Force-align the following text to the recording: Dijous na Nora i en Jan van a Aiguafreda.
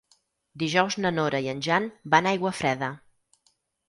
Dijous 0.61 0.95
na 1.03 1.11
Nora 1.17 1.41
i 1.47 1.49
en 1.53 1.61
Jan 1.67 1.85
van 2.13 2.29
a 2.29 2.31
Aiguafreda. 2.37 2.89